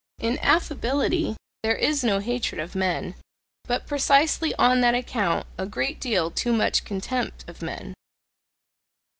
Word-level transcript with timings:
In 0.17 0.39
affability 0.39 1.35
there 1.61 1.75
is 1.75 2.03
no 2.03 2.17
hatred 2.17 2.59
of 2.59 2.73
men, 2.73 3.13
but 3.65 3.85
precisely 3.85 4.51
on 4.55 4.81
that 4.81 4.95
account 4.95 5.45
a 5.59 5.67
great 5.67 5.99
deal 5.99 6.31
too 6.31 6.53
much 6.53 6.83
contempt 6.85 7.47
of 7.47 7.61
men. 7.61 7.93